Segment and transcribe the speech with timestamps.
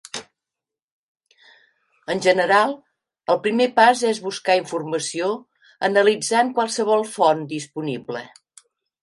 [2.13, 2.73] En general,
[3.33, 5.29] el primer pas és buscar informació
[5.91, 8.27] analitzant qualsevol font disponible.